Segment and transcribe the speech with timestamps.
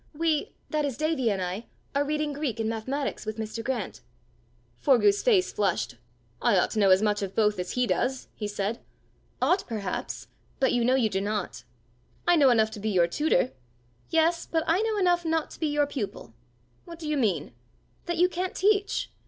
[0.15, 3.63] We, that is Davie and I, are reading Greek and mathematics with Mr.
[3.63, 4.01] Grant."
[4.79, 5.97] Forgue's face flushed.
[6.41, 8.79] "I ought to know as much of both as he does!" he said.
[9.43, 10.27] "Ought perhaps!
[10.59, 11.65] But you know you do not."
[12.27, 13.51] "I know enough to be your tutor."
[14.09, 16.33] "Yes, but I know enough not to be your pupil!"
[16.85, 17.51] "What do you mean?"
[18.07, 19.11] "That you can't teach."